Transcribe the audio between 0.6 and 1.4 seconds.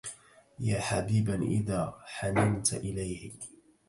حبيبا